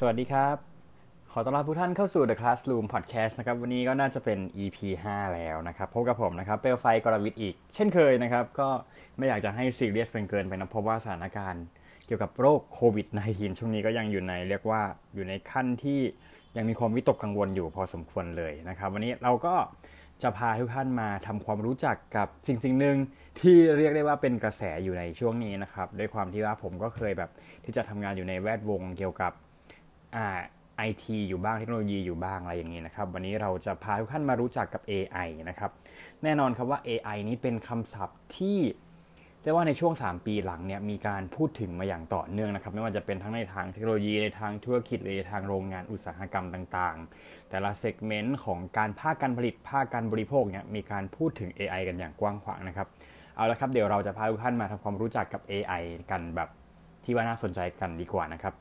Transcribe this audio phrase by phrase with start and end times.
[0.00, 0.56] สวัสดีครับ
[1.32, 4.78] ขอต้อนรับทุกท่านเข้าสู่ The Classroom Podcast นะครับ วันนี้ก็น่าจะเป็น EP
[5.10, 8.68] 5 แล้วนะครับ พบกับผมนะครับ เปลวไฟกรวิทย์อีก เช่นเคยนะครับ ก็
[9.18, 11.64] ไม่อยากจะให้ซีเรียสเป็นเกินไปนะ เพราะว่าสถานการณ์
[12.06, 14.82] เกี่ยวกับโรคโควิด -19 ช่วงนี้ก็ยังอยู่ในเรียกว่า
[15.14, 16.00] อยู่ในขั้นที่
[16.56, 19.54] ยังมีความวิตกกังวลอยู่พอสมควรเลยนะครับ วันนี้เราก็
[20.22, 22.96] จะพาทุกท่านมาทำความรู้จักกับสิ่งสิ่งหนึ่ง
[23.40, 27.30] ที่เรียกได้ว่าเป็นกระแสอยู่ในช่วงนี้นะครับ ด้วยความที่ว่าผมก็เคยแบบ
[27.64, 29.32] ที่จะทำงานอยู่ในแวดวงเกี่ยวกับ
[30.76, 35.70] ไอทีอยู่บ้างเทคโนโลยีอยู่บ้างอะไรอย่างนี้นะครับวันนี้เราจะพาทุกท่านมารู้จักกับ AI นะครับ
[36.22, 38.58] แน่นอนครับว่า AI นี้เป็นคำศัพท์ที่
[39.42, 52.88] เรียกว่าในช่วง 3 ปีหลังเนี่ยมีการพูดถึงมาอย่างต่อเนื่องนะครับไม่ว่าจะเป็นทั้งในทางเทคโนโลยีในทางธุรกิจหรือในทางโรงงานอุตสาหกรรมต่างๆ แต่ละเซกเมนต์ของการภาคการผลิตภาคการบริโภคเนี่ยมีการพูดถึง AI กันอย่างกว้างขวางนะครับ
[53.36, 56.48] เอาละครับเดี๋ยวเราจะพาทุกท่านมาทำความรู้จักกับ AI กันแบบ
[57.04, 58.54] ที่ว่าน่าสนใจกันดีกว่านะครับ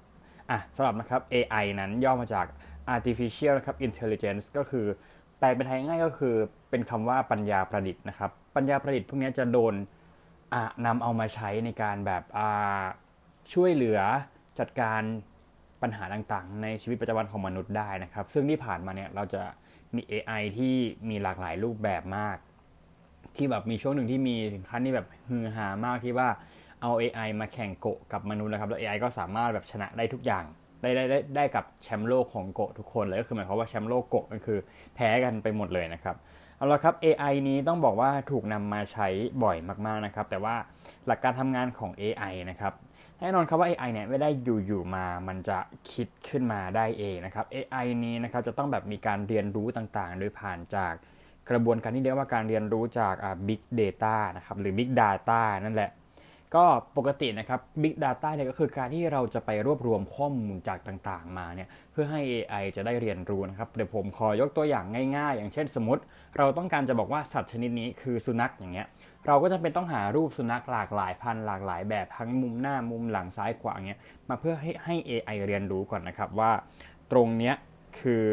[0.50, 2.46] อะสำหรับนะครับ AI นั้นย่อมาจาก
[2.96, 4.86] artificial นะครับ intelligence ก็คือ
[5.40, 6.36] แปลเป็นไทยง่ายก็คือ
[6.70, 9.74] เป็นคำว่าปัญญาประดิษฐ์นะครับ ปัญญาประดิษฐ์พวกนี้จะโดน
[10.86, 12.24] นำเอามาใช้ในการแบบ
[13.54, 14.00] ช่วยเหลือ
[14.60, 15.02] จัดการ
[15.82, 19.42] ปัญหาต่างๆ ในชีวิตประจำวันของมนุษย์ได้นะครับ ซึ่งที่ผ่านมาเนี่ยเราจะ
[19.96, 20.74] มี AI ที่
[21.10, 22.38] มีหลากหลายรูปแบบมาก
[23.36, 26.30] ที่แบบมีช่วงหนึ่งที่มีถึงขั้นที่แบบฮือฮามากที่ว่า
[26.82, 30.44] เอา AI มาแข่งโกะกับมนุษย์นะครับ แล้ว AI ก็สามารถแบบชนะได้ทุกอย่าง
[30.82, 34.60] ได้ได้ได้ได้กับแชมป์โลกของโกะทุกคนเลยก็คือหมายความว่าแชมป์โลกโกะมันคือ
[34.96, 36.16] แพ้กันไปหมดเลยนะครับ
[36.58, 39.08] เอาละครับ AI นี้ต้องบอกว่าถูกนำมาใช้
[39.44, 40.56] บ่อยมากๆนะครับ แต่ว่า
[41.08, 42.74] หลักการทำงานของ AI นะครับ
[43.20, 44.30] แน่นอนครับว่า AI เนี่ยไม่ได้
[44.66, 45.58] อยู่ๆมา มันจะ
[45.92, 50.94] คิดขึ้นมาได้เองนะครับ AI นี้นะครับจะต้องแบบมีการเรียนรู้ต่างๆ โดยผ่านจาก
[51.50, 53.16] กระบวนการที่เรียกว่าการเรียนรู้จาก
[53.48, 55.92] Big Data นะครับหรือ Big Data นั่นแหละ
[56.56, 56.66] ก็
[56.98, 64.86] ปกตินะครับ Big Data เนี่ยก็คือการที่เราจะไปรวบรวมข้อมูลจากต่างๆ มาเนี่ยเพื่อให้ AI จะได้เรียนรู้นะครับ เดี๋ยวผมขอยกตัวอย่าง
[65.18, 66.02] ง่ายๆ อย่างเช่นสมมติ
[66.38, 68.88] เราต้องการจะบอกว่าสัตว์ชนิดนี้คือสุนัขอย่างเงี้ย
[69.28, 74.00] เราก็จะเป็นต้องหารูปสุนัขหลากหลายพันหลากหลายแบบทั้งมุมหน้ามุมหลังซ้ายขวาเงี้ย
[74.30, 76.52] มาเพื่อให้ให้ AI เรียนรู้ก่อนนะครับว่า
[77.12, 77.56] ตรงเนี้ย
[78.00, 78.26] คือ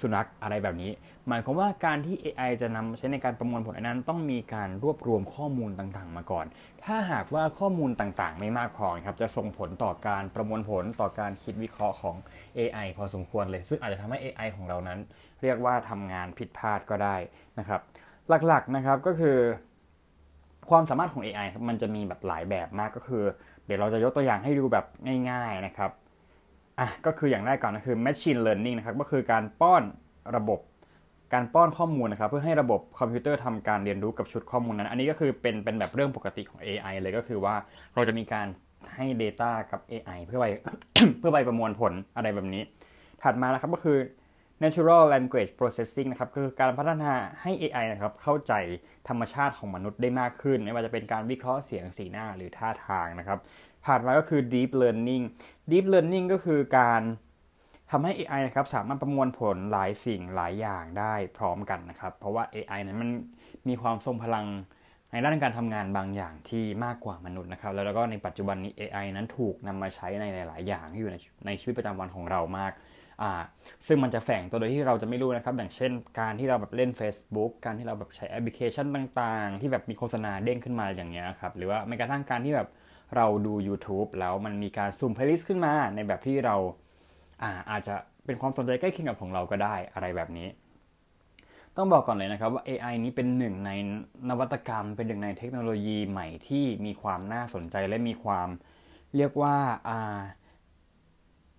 [0.00, 0.90] สุนัขอะไรแบบนี้
[1.28, 6.46] หมายความว่าการที่ AI จะนำใช้ในการประมวลผลนั้น ต้องมีการรวบรวมข้อมูลต่างๆ มาก่อน
[6.84, 12.16] ถ้าหากว่าข้อมูลต่างๆ ไม่มากพอครับจะส่งผลต่อการประมวลผลต่อการคิดวิเคราะห์ของ
[12.58, 14.98] AI พอสมควรเลย ซึ่งอาจจะทำให้ AI ของเรานั้น
[15.42, 17.16] เรียกว่าทำงานผิดพลาดก็ได้
[17.58, 17.80] นะครับ
[18.28, 19.38] หลักๆนะครับก็คือ
[20.70, 23.24] ความสามารถของ AI มันจะมีแบบหลายแบบมากก็คือ
[23.66, 24.86] เดี๋ยวเราจะยกตัวอย่างให้ดูแบบ
[25.30, 25.90] ง่าย ๆนะครับ
[26.78, 29.82] อะก็คืออย่างแรกก่อนก็คือ machine learning นะครับก็คือการป้อน
[30.36, 30.60] ระบบ
[31.34, 37.54] การป้อนข้อมูลนะครับ เพื่อให้ระบบคอมพิวเตอร์ทำการเรียนรู้กับชุดข้อมูลนั้น อันนี้ก็คือเป็นเป็นแบบเรื่องปกติของ AI เลยก็คือว่า
[37.94, 38.46] เราจะมีการ
[38.94, 40.46] ให้ Data กับ AI เพื่อไป
[41.18, 42.62] เพื่อไปประมวลผลอะไรแบบนี้
[43.22, 43.98] ถัดมานะครับก็คือ
[44.62, 47.12] natural language processing นะครับคือการพัฒนา
[47.42, 48.52] ให้ AI นะครับเข้าใจ
[49.08, 53.38] ธรรมชาติของมนุษย์ได้มากขึ้น ไม่ว่าจะเป็นการวิเคราะห์เสียงสีหน้าหรือท่าทางนะครับ
[53.86, 55.24] ผ่านมาก็คือ deep learning
[55.70, 57.02] deep learning ก็คือการ
[57.90, 63.10] ทำให้ AI นะครับสามารถประมวลผลหลายสิ่งหลายอย่างได้พร้อมกันนะครับ เพราะว่า AI นั้นมัน
[63.68, 64.46] มีความทรงพลัง
[65.12, 72.72] ในด้านการทำงานบางอย่างที่มากกว่ามนุษย์นะครับ แล้วก็ในปัจจุบันนี้ AI นั้นถูกนำมาใช้ในหลาย ๆ อย่างที่อยู่ในในชีวิตประจำวันของเรามาก
[73.22, 73.32] อ่า
[73.86, 75.90] ซึ่งมันจะแฝงตัวโดยที่เราจะไม่รู้นะครับ อย่างเช่น
[76.20, 82.68] การที่เราแบบเล่น Facebook การที่เราแบบใช้แอปพลิเคชันต่าง ๆ ที่แบบมีโฆษณาเด้งขึ้นมาอย่างเงี้ยครับ หรือว่าแม้กระทั่งการที่แบบ
[83.16, 86.56] เราดู YouTube แล้วมันมีการสุ่ม playlist ขึ้นมาในแบบที่เรา
[87.42, 87.94] อาอาจจะ
[88.24, 90.48] เป็นความสนใจใกล้เคียงกับของเราก็ได้อะไรแบบนี้
[91.76, 93.70] ต้องบอกก่อนเลยนะครับว่า AI นี้เป็นหนึ่งใน
[94.28, 98.48] นวัตกรรม เป็นหนึ่งในเทคโนโลยีใหม่ที่มีความน่าสนใจและมีความ
[99.16, 99.56] เรียกว่า
[99.88, 100.20] อ่า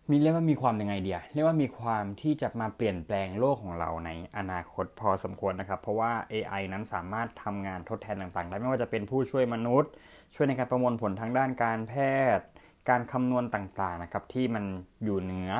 [0.10, 9.92] มีเรียกว่ามีความยังไงเดียเรียกว่ามีความที่จะมาเปลี่ยนแปลงโลกของเราในอนาคตพอสมควรนะครับ เพราะว่า AI นั้นสามารถทำงานทดแทนต่างๆได้ไม่ว่าจะเป็นผู้ช่วยมนุษย์
[10.36, 11.94] ช่วยในการประมวลผลทางด้านการแพ
[12.38, 12.46] ทย์
[12.90, 14.64] การคำนวณต่างๆนะครับ ที่มัน
[15.04, 15.52] อยู่เหนือ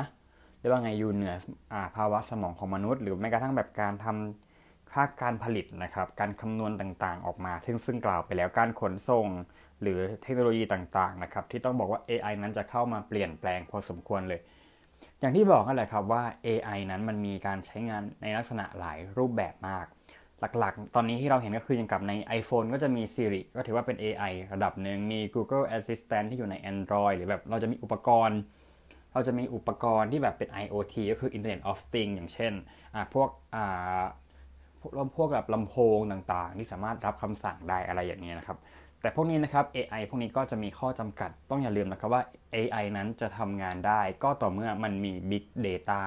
[0.58, 1.34] เรียกว่าไงอยู่เหนือ
[1.72, 4.45] อภาวะสมองของมนุษย์ หรือแม้กระทั่งแบบการทำ
[4.92, 9.26] ค่าการผลิตนะครับ การคำนวณต่างๆ ออกมาซึ่งซึ่งกล่าวไปแล้วการขนส่ง
[9.82, 14.40] หรือเทคโนโลยีต่างๆนะครับที่ต้องบอกว่า AI นั้นจะเข้ามาเปลี่ยนแปลงพอสมควรเลย
[15.20, 19.86] อย่างที่บอกกันแหละครับว่า AI นั้นมันมีการใช้งานในลักษณะหลายรูปแบบมาก
[20.58, 28.40] หลักๆ ตอนนี้ที่เราเห็นก็คืออย่างกับใน iPhone ก็จะมี Siri ก็ถือว่าเป็น AI ระดับหนึ่งมี Google Assistant ที่อยู่ใน Android หรือแบบเราจะมีอุปกรณ์
[29.12, 32.52] เราจะมีอุปกรณ์ที่แบบเป็น IoT ก็คือ Internet of Things อย่างเช่น
[33.14, 33.28] พวก
[34.94, 38.58] พวกพวกแบบลำโพงต่างๆ ที่สามารถรับคำสั่งได้อะไรอย่างนี้นะครับ
[39.02, 42.22] แต่พวกนี้นะครับ AI พวกนี้ก็จะมีข้อจำกัดต้องอย่าลืมนะครับว่า
[42.54, 46.00] AI นั้นจะทำงานได้ก็ต่อเมื่อมันมี Big Data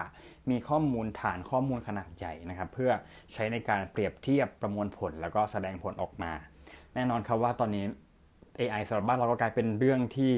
[0.49, 2.91] มีข้อมูลฐานข้อมูลขนาดใหญ่นะครับ เพื่อ
[3.33, 6.31] ใช้ในการเปรียบเทียบประมวลผล แล้วก็แสดงผลออกมา
[6.93, 7.85] แน่นอนครับว่าตอนนี้
[8.59, 10.33] AI สำหรับบ้านเราก็กลายเป็นเรื่องที่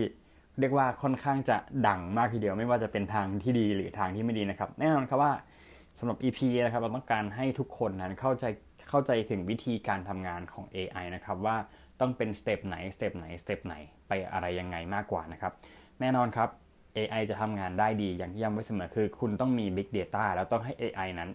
[0.59, 1.57] เรียกว่าค่อนข้างจะ
[1.87, 5.33] ดังมากทีเดียวไม่ว่าจะเป็นทางที่ดีหรือทางที่ไม่ดีนะครับ แน่นอนครับว่า
[5.99, 8.45] สำหรับ EP นะครับเราต้องการให้ทุกคนนั้นเข้าใจ
[8.89, 11.57] เข้าใจถึงวิธีการทำงานของ AI นะครับว่า
[11.99, 13.75] ต้องเป็น step ไหน step ไหน step ไหน
[14.07, 15.53] ไปอะไรยังไงมากกว่านะครับ
[16.01, 16.49] แน่นอนครับ
[16.97, 21.29] AI จะทำงานได้ดีอย่างที่ย้ำไว้เสมอคือ คุณต้องมี Big Data แล้วต้องให้ AI นั้น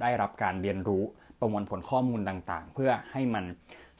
[0.00, 1.02] ได้รับการเรียนรู้
[1.40, 3.44] ประมวลผลข้อมูลต่างๆ เพื่อให้มัน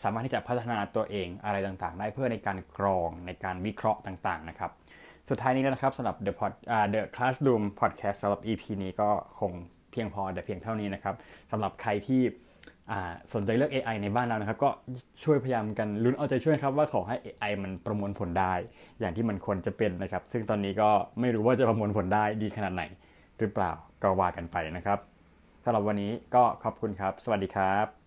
[0.02, 4.70] สามารถที่จะพัฒนาตัวเองอะไรต่างๆ ได้เพื่อในการกรองในการวิเคราะห์ต่างๆนะครับ
[5.28, 9.10] สุดท้ายนี้นะครับสำหรับ The Pod uh, The Classroom Podcast สำหรับ EP นี้ก็
[9.40, 9.52] คง
[9.92, 11.14] เพียงพอแต่เพียงเท่านี้นะครับ
[11.50, 12.22] สำหรับใครที่
[13.34, 14.70] สนใจเรื่อง AI ในบ้านเรานะครับ ก็
[15.24, 18.54] ช่วยพยายามกันลุ้นเอาใจช่วยครับว่าขอให้ AI มันประมวลผลได้
[19.00, 20.90] อย่างที่มันควรจะเป็นนะครับ ซึ่งตอนนี้ก็
[21.20, 22.82] ไม่รู้ว่าจะประมวลผลได้ดีขนาดไหน
[23.38, 23.72] หรือเปล่า
[24.02, 24.98] ก็ว่ากันไปนะครับ
[25.64, 27.99] สำหรับวันนี้ก็ขอบคุณครับ สวัสดีครับ